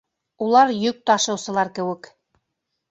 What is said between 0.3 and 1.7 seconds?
Улар йөк ташыусылар